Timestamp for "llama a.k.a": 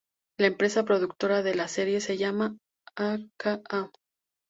2.17-3.91